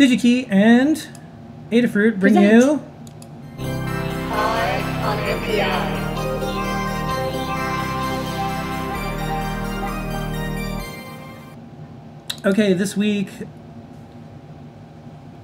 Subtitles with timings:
[0.00, 0.96] DigiKey and
[1.70, 2.62] Adafruit bring Present.
[2.62, 2.80] you
[3.58, 6.00] on MPI.
[12.46, 13.28] Okay, this week.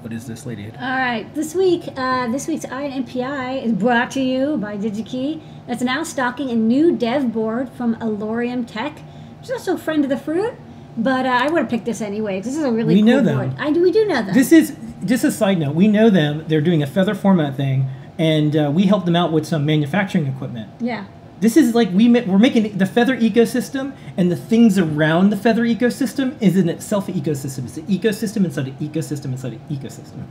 [0.00, 0.72] What is this, lady?
[0.80, 4.76] All right, this week, uh, this week's Eye on NPI is brought to you by
[4.76, 5.40] DigiKey.
[5.68, 8.98] That's now stocking a new dev board from Alorium Tech,
[9.38, 10.54] which is also a friend of the fruit.
[11.02, 12.40] But uh, I would have picked this anyway.
[12.40, 13.36] This is a really We cool know them.
[13.50, 13.54] board.
[13.58, 13.80] I do.
[13.82, 14.34] We do know them.
[14.34, 15.74] This is just a side note.
[15.74, 16.44] We know them.
[16.48, 20.26] They're doing a feather format thing, and uh, we helped them out with some manufacturing
[20.26, 20.68] equipment.
[20.80, 21.06] yeah.
[21.40, 25.38] This is like we ma- we're making the feather ecosystem, and the things around the
[25.38, 27.64] feather ecosystem is in itself an ecosystem.
[27.64, 30.24] It's an ecosystem inside an ecosystem inside an ecosystem.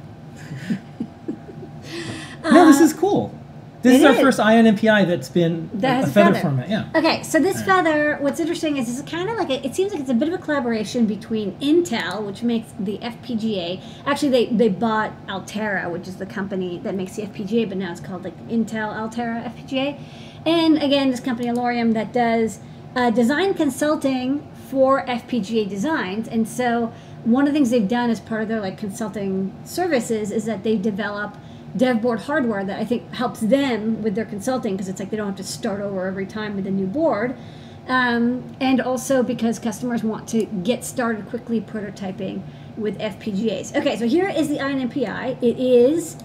[2.43, 3.33] no, this is cool.
[3.81, 4.19] This it is our is.
[4.19, 6.39] first Eye on NPI that's been That a, a feather, feather.
[6.41, 6.69] format.
[6.69, 6.89] Yeah.
[6.95, 10.01] Okay, so this feather, what's interesting is it's kind of like a, it seems like
[10.01, 13.81] it's a bit of a collaboration between Intel, which makes the FPGA.
[14.05, 17.91] Actually, they they bought Altera, which is the company that makes the FPGA, but now
[17.91, 19.99] it's called like Intel Altera FPGA.
[20.45, 22.59] And again, this company Alorium that does
[22.95, 26.27] uh, design consulting for FPGA designs.
[26.27, 30.31] And so one of the things they've done as part of their like consulting services
[30.31, 31.35] is that they develop
[31.75, 35.17] dev board hardware that I think helps them with their consulting because it's like they
[35.17, 37.35] don't have to start over every time with a new board.
[37.87, 42.43] Um, and also because customers want to get started quickly prototyping
[42.77, 43.75] with FPGAs.
[43.75, 45.41] Okay, so here is the Eye on NPI.
[45.41, 46.15] It is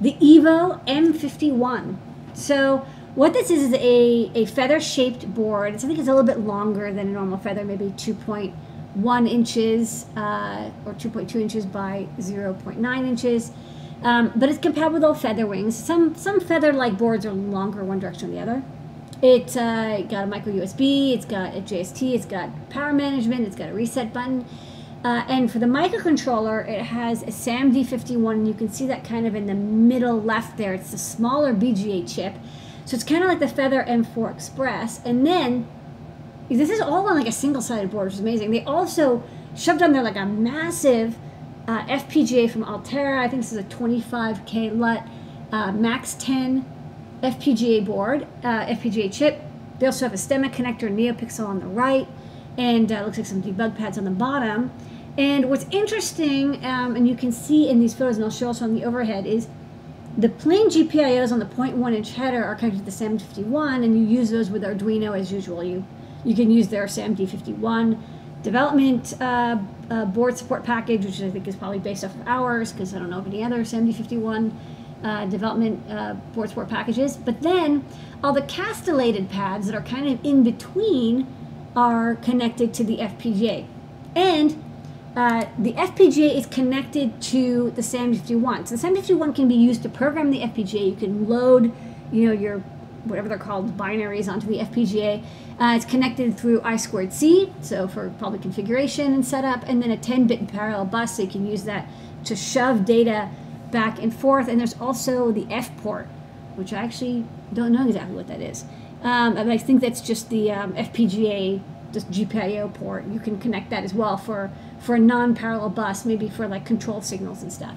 [0.00, 1.96] the Evo M51.
[2.34, 5.74] So what this is is a, a feather shaped board.
[5.74, 10.06] It's, I think it's a little bit longer than a normal feather, maybe 2.1 inches
[10.14, 13.50] uh, or 2.2 inches by 0.9 inches.
[14.02, 15.76] Um, but it's compatible with all feather wings.
[15.76, 18.62] Some some feather like boards are longer one direction or the other.
[19.20, 21.12] It's uh, got a micro USB.
[21.12, 22.14] It's got a JST.
[22.14, 23.46] It's got power management.
[23.46, 24.44] It's got a reset button.
[25.04, 28.32] Uh, and for the microcontroller, it has a SAMD51.
[28.32, 30.72] And you can see that kind of in the middle left there.
[30.74, 32.34] It's the smaller BGA chip.
[32.84, 35.00] So it's kind of like the Feather M4 Express.
[35.04, 35.66] And then
[36.48, 38.52] this is all on like a single-sided board, which is amazing.
[38.52, 39.22] They also
[39.56, 41.18] shoved on there like a massive
[41.68, 43.22] uh, FPGA from Altera.
[43.22, 45.06] I think this is a 25K LUT
[45.52, 46.64] uh, Max 10
[47.22, 49.42] FPGA board, uh, FPGA chip.
[49.78, 52.08] They also have a STEMMA connector, NeoPixel on the right,
[52.56, 54.72] and uh, looks like some debug pads on the bottom.
[55.18, 58.64] And what's interesting, um, and you can see in these photos, and I'll show also
[58.64, 59.48] on the overhead, is
[60.16, 64.18] the plain GPIOs on the 0.1 inch header are connected to the SAMD51, and you
[64.18, 65.62] use those with Arduino as usual.
[65.62, 65.84] You
[66.24, 68.00] you can use their SAMD51
[68.42, 69.58] development uh,
[69.90, 72.98] uh, board support package, which I think is probably based off of ours, because I
[72.98, 74.52] don't know of any other SAMD51
[75.02, 77.16] uh, development uh, board support packages.
[77.16, 77.84] But then
[78.22, 81.26] all the castellated pads that are kind of in between
[81.76, 83.66] are connected to the FPGA.
[84.14, 84.62] And
[85.16, 88.68] uh, the FPGA is connected to the SAM51.
[88.68, 90.90] So the SAM51 can be used to program the FPGA.
[90.90, 91.72] You can load,
[92.12, 92.62] you know, your
[93.08, 95.22] whatever they're called binaries onto the FPGA.
[95.60, 99.90] Uh, it's connected through I squared C, so for probably configuration and setup, and then
[99.90, 101.88] a 10-bit parallel bus, so you can use that
[102.24, 103.30] to shove data
[103.70, 104.48] back and forth.
[104.48, 106.06] And there's also the F port,
[106.54, 108.64] which I actually don't know exactly what that is.
[109.02, 111.60] Um, and I think that's just the um, FPGA,
[111.92, 113.06] just GPIO port.
[113.06, 117.00] You can connect that as well for for a non-parallel bus, maybe for like control
[117.00, 117.74] signals and stuff.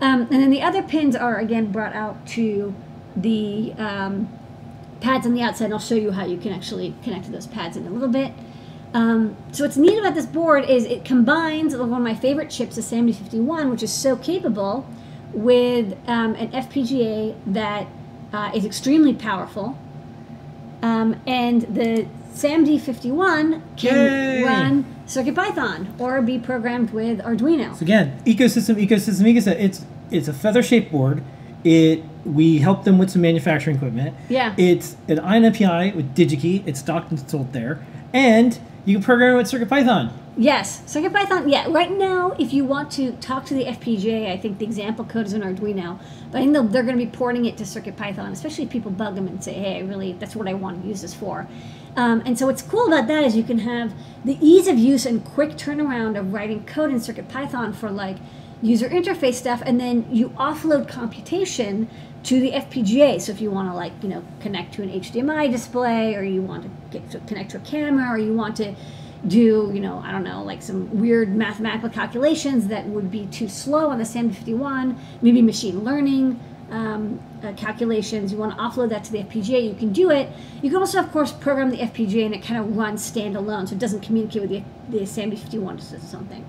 [0.00, 2.74] Um, and then the other pins are again brought out to
[3.16, 4.28] the um,
[5.02, 5.66] pads on the outside.
[5.66, 8.08] And I'll show you how you can actually connect to those pads in a little
[8.08, 8.32] bit.
[8.94, 12.76] Um, so what's neat about this board is it combines one of my favorite chips,
[12.76, 14.86] the SAMD51, which is so capable,
[15.32, 17.86] with um, an FPGA that
[18.32, 19.78] uh, is extremely powerful.
[20.82, 24.42] Um, and the SAMD51 can Yay!
[24.42, 27.76] run CircuitPython or be programmed with Arduino.
[27.76, 29.60] So again, ecosystem, ecosystem, ecosystem.
[29.60, 31.22] It's it's a feather shaped board.
[31.64, 34.16] It we help them with some manufacturing equipment.
[34.28, 34.54] Yeah.
[34.56, 36.66] It's an Eye on NPI with DigiKey.
[36.66, 40.12] It's stocked and sold there, and you can program it with CircuitPython.
[40.36, 41.50] Yes, CircuitPython.
[41.50, 45.04] Yeah, right now, if you want to talk to the FPGA, I think the example
[45.04, 46.00] code is in Arduino,
[46.30, 49.14] but I think they're going to be porting it to CircuitPython, especially if people bug
[49.14, 51.46] them and say, "Hey, I really, that's what I want to use this for."
[51.96, 53.92] Um, and so, what's cool about that is you can have
[54.24, 58.16] the ease of use and quick turnaround of writing code in CircuitPython for like
[58.62, 61.90] user interface stuff, and then you offload computation
[62.22, 63.20] to the FPGA.
[63.20, 66.40] So if you want to like you know connect to an HDMI display, or you
[66.40, 68.74] want to get to connect to a camera, or you want to
[69.26, 73.48] do you know I don't know like some weird mathematical calculations that would be too
[73.48, 76.40] slow on the SAM51, maybe machine learning.
[76.70, 80.30] Um, uh, calculations, you want to offload that to the FPGA, you can do it.
[80.62, 83.74] You can also, of course, program the FPGA and it kind of runs standalone, so
[83.74, 86.46] it doesn't communicate with the, the SAM51 or something.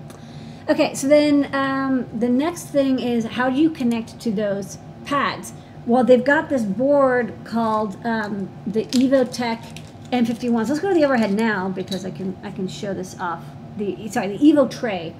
[0.66, 5.52] Okay, so then um, the next thing is how do you connect to those pads?
[5.84, 10.40] Well, they've got this board called um, the EvoTech M51.
[10.66, 13.44] So let's go to the overhead now because I can I can show this off.
[13.76, 15.14] The sorry, the Evo tray,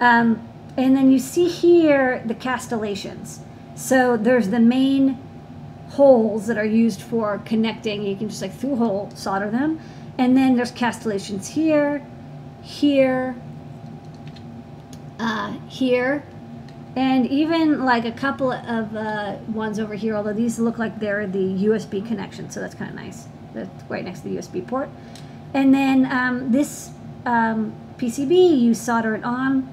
[0.00, 3.38] um, and then you see here the castellations.
[3.76, 5.18] So there's the main
[5.90, 8.02] holes that are used for connecting.
[8.02, 9.78] You can just like through hole solder them,
[10.18, 12.04] and then there's castellations here,
[12.62, 13.36] here,
[15.22, 16.24] uh, here,
[16.96, 20.16] and even like a couple of uh, ones over here.
[20.16, 23.28] Although these look like they're the USB connection, so that's kind of nice.
[23.54, 24.90] That's right next to the USB port.
[25.54, 26.90] And then um, this
[27.24, 29.72] um, PCB, you solder it on,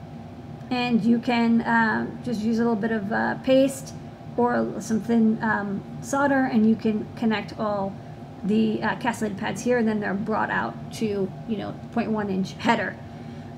[0.70, 3.94] and you can uh, just use a little bit of uh, paste
[4.38, 7.96] or some thin um, solder, and you can connect all
[8.44, 12.54] the uh, castellated pads here, and then they're brought out to you know 0.1 inch
[12.54, 12.96] header.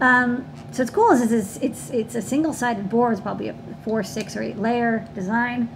[0.01, 1.11] Um, so it's cool.
[1.11, 3.13] Is it's it's it's a single sided board.
[3.13, 5.69] It's probably a four, six, or eight layer design.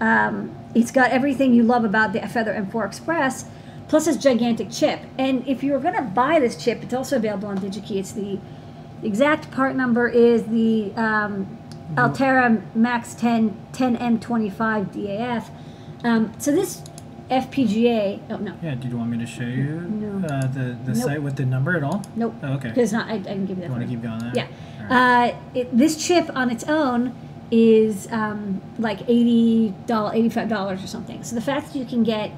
[0.00, 3.44] Um, it's got everything you love about the Feather M4 Express,
[3.88, 5.00] plus this gigantic chip.
[5.18, 7.96] And if you were going to buy this chip, it's also available on DigiKey.
[7.96, 8.38] It's the
[9.02, 11.58] exact part number is the um,
[11.98, 15.50] Altera Max 10 10M25 DAF.
[16.04, 16.82] Um, so this
[17.32, 18.20] FPGA.
[18.30, 20.26] Oh no, Yeah, did you want me to show you No.
[20.26, 20.96] uh, the, the Nope.
[20.96, 22.02] site with the number at all?
[22.16, 22.34] nope.
[22.42, 22.68] Oh, okay.
[22.68, 23.08] Because not.
[23.08, 23.66] I, I didn't give you that.
[23.66, 24.32] You want to keep going there?
[24.34, 24.46] Yeah.
[24.90, 25.32] Right.
[25.32, 27.14] Uh, it, this chip on its own
[27.50, 31.22] is um, like eighty dollars, eighty-five dollars or something.
[31.22, 32.30] So the fact that you can get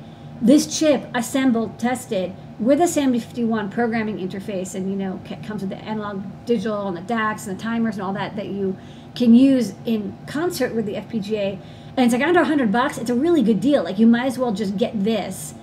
[0.43, 5.76] this chip assembled, tested with a SAM51 programming interface, and you know comes with the
[5.79, 8.76] analog, digital, and the DACs and the timers and all that that you
[9.14, 11.58] can use in concert with the FPGA,
[11.96, 12.99] and it's like under hundred bucks.
[12.99, 13.82] It's a really good deal.
[13.85, 15.55] Like you might as well just get this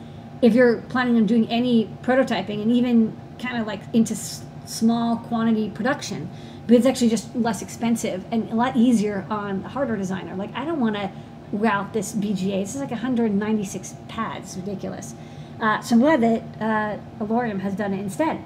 [0.42, 5.18] if you're planning on doing any prototyping and even kind of like into s- small
[5.18, 6.30] quantity production.
[6.68, 10.36] But it's actually just less expensive and a lot easier on a hardware designer.
[10.36, 11.12] Like i don't want to
[11.52, 14.56] route this bga this is like 196 pads.
[14.56, 15.14] It's ridiculous.
[15.60, 18.44] Uh, so i'm glad that uh, Alorium has done it instead.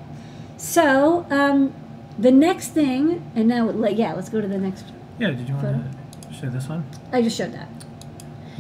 [0.58, 1.74] So um,
[2.18, 4.86] the next thing and now like, yeah let's go to the next
[5.20, 5.86] Yeah, did you want
[6.28, 6.84] to show this one?
[7.12, 7.68] i just showed that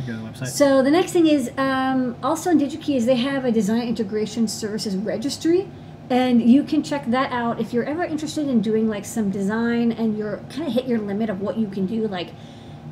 [0.03, 0.47] Website.
[0.47, 4.47] so the next thing is um, also in DigiKey is they have a design integration
[4.47, 5.69] services registry,
[6.09, 9.91] and you can check that out if you're ever interested in doing like some design
[9.91, 12.07] and you're kind of hit your limit of what you can do.
[12.07, 12.31] Like,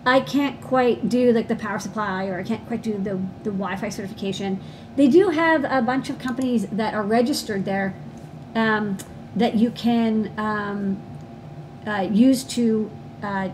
[0.06, 3.52] I can't quite do like the power supply, or I can't quite do the the
[3.52, 4.62] Wi-Fi certification.
[4.96, 7.94] They do have a bunch of companies that are registered there
[8.56, 8.98] um,
[9.36, 11.02] that you can um,
[11.88, 12.90] uh, use to
[13.22, 13.50] uh,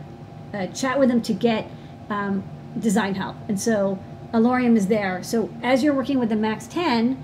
[0.54, 1.69] uh, chat with them to get
[2.10, 2.44] um,
[2.77, 3.36] design help.
[3.48, 4.00] And so
[4.33, 5.24] Alorium is there.
[5.24, 7.24] So as you're working with the Max 10,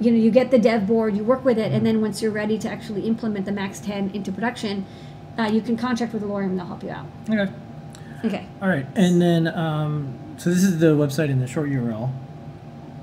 [0.00, 2.32] you know, you get the dev board, you work with it, and then once you're
[2.32, 4.84] ready to actually implement the Max 10 into production,
[5.38, 7.06] uh, you can contract with Alorium and they'll help you out.
[7.30, 7.52] okay.
[8.24, 8.46] Okay.
[8.62, 8.86] All right.
[8.94, 12.10] And then, um, so this is the website in the short URL.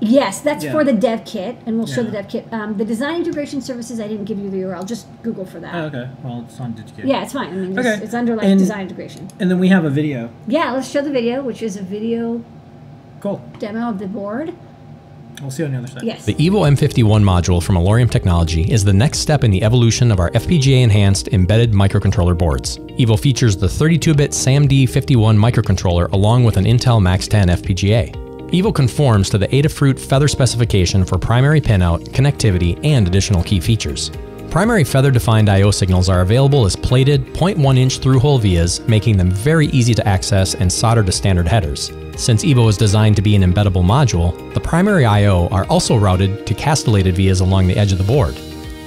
[0.04, 0.72] Yes, that's Yeah.
[0.72, 2.48] for the dev kit, and we'll show the dev kit.
[2.50, 4.82] Um, the design integration services, I didn't give you the URL.
[4.84, 5.72] Just Google for that.
[5.76, 6.08] Oh, okay.
[6.24, 7.04] Well, it's on DigiKey.
[7.04, 7.50] Yeah, it's fine.
[7.50, 8.04] I mean, it's, Okay.
[8.04, 9.28] it's under like And- design integration.
[9.38, 10.30] And then we have a video.
[10.48, 12.42] Yeah, let's show the video, which is a video
[13.20, 13.40] Cool.
[13.60, 14.52] demo of the board.
[15.40, 16.02] We'll see you on the other side.
[16.02, 16.24] Yes.
[16.24, 20.18] The EVO M51 module from Alorium Technology is the next step in the evolution of
[20.20, 22.78] our FPGA enhanced embedded microcontroller boards.
[22.98, 28.14] EVO features the 32-bit SAMD51 microcontroller along with an Intel Max 10 FPGA.
[28.52, 34.10] EVO conforms to the Adafruit Feather specification for primary pinout, connectivity, and additional key features.
[34.50, 35.70] Primary feather-defined I.O.
[35.70, 40.70] signals are available as plated 0.1-inch through-hole vias, making them very easy to access and
[40.70, 41.90] solder to standard headers.
[42.18, 45.48] Since EVO is designed to be an embeddable module, the primary I.O.
[45.48, 48.38] are also routed to castellated vias along the edge of the board.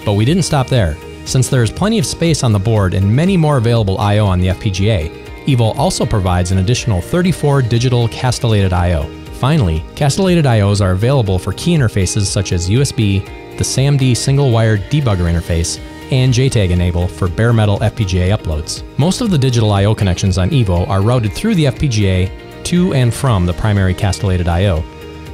[0.06, 0.96] But we didn't stop there.
[1.26, 4.28] Since there is plenty of space on the board and many more available I.O.
[4.28, 5.10] on the FPGA,
[5.48, 9.25] EVO also provides an additional 34 digital castellated I.O.
[9.46, 13.24] Finally, castellated I.O.s are available for key interfaces such as USB,
[13.60, 15.80] the SAMD single wire debugger interface,
[16.12, 18.82] and JTAG enable for bare metal FPGA uploads.
[18.98, 19.94] Most of the digital I.O.
[19.94, 24.84] connections on EVO are routed through the FPGA to and from the primary castellated I.O.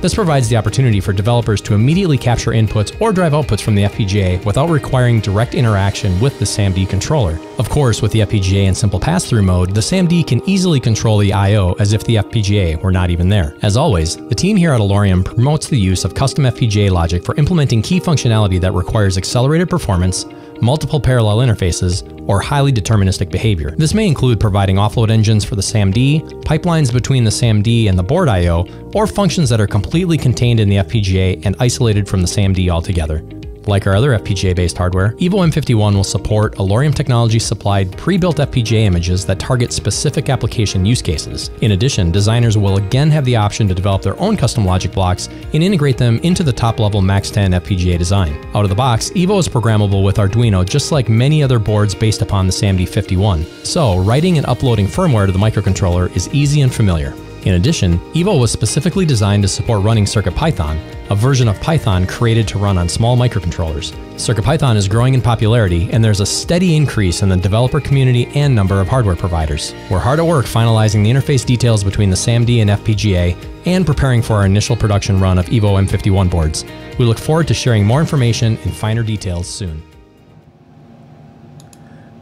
[0.02, 3.84] This provides the opportunity for developers to immediately capture inputs or drive outputs from the
[3.84, 7.40] FPGA without requiring direct interaction with the SAMD controller.
[7.60, 11.32] Of course, with the FPGA in simple pass-through mode, the SAMD can easily control the
[11.32, 11.74] I.O.
[11.74, 13.56] as if the FPGA were not even there.
[13.62, 17.36] As always, the team here at Alorium promotes the use of custom FPGA logic for
[17.36, 20.26] implementing key functionality that requires accelerated performance,
[20.62, 23.76] multiple parallel interfaces, or highly deterministic behavior.
[23.78, 28.04] This may include providing offload engines for the SAMD, pipelines between the SAMD and the
[28.04, 32.28] board I.O., or functions that are completely contained in the FPGA and isolated from the
[32.28, 33.24] SAMD altogether.
[33.68, 38.38] Like our other FPGA based hardware, Evo M51 will support Alorium Technology supplied pre built
[38.38, 41.50] FPGA images that target specific application use cases.
[41.62, 45.28] In addition, designers will again have the option to develop their own custom logic blocks
[45.54, 48.34] and integrate them into the top level Max 10 FPGA design.
[48.56, 52.22] Out of the box, Evo is programmable with Arduino just like many other boards based
[52.22, 53.66] upon the SAMD51.
[53.66, 57.14] So, writing and uploading firmware to the microcontroller is easy and familiar.
[57.44, 62.48] In addition, Evo was specifically designed to support running CircuitPython, a version of Python created
[62.50, 63.94] to run on small microcontrollers.
[64.16, 68.54] CircuitPython is growing in popularity, and there's a steady increase in the developer community and
[68.54, 69.74] number of hardware providers.
[69.90, 74.22] We're hard at work finalizing the interface details between the SAMD and FPGA and preparing
[74.22, 76.64] for our initial production run of Evo M51 boards.
[77.00, 79.82] We look forward to sharing more information and finer details soon.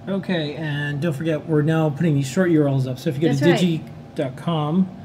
[0.08, 2.98] Okay, and don't forget, we're now putting these short URLs up.
[2.98, 3.82] So if you go That's to right.
[4.16, 4.96] digi.com,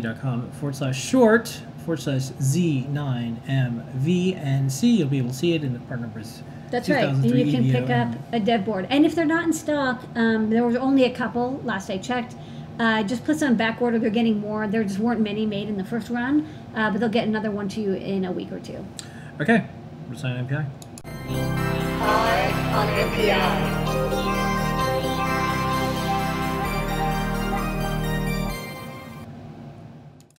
[0.00, 1.48] digi.com forward slash short
[1.84, 6.42] forward slash Z9MVNC, you'll be able to see it in the part numbers.
[6.70, 7.08] That's right.
[7.08, 8.86] And you can EVO pick up a dev board.
[8.90, 12.36] And if they're not in stock, um, there was only a couple last I checked.
[12.78, 13.98] Uh, just put some back order.
[13.98, 14.68] They're getting more.
[14.68, 17.68] There just weren't many made in the first run, uh, but they'll get another one
[17.70, 18.86] to you in a week or two.
[19.40, 19.66] Okay,
[20.08, 20.64] we're signing MPI.
[21.98, 23.79] Hard on MPI.